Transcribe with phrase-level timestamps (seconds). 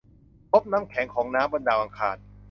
[0.51, 2.17] พบน้ำแข็งของน้ำบนดาวอังคาร